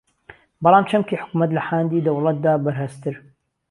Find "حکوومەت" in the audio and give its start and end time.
1.21-1.51